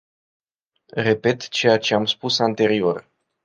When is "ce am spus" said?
1.77-2.39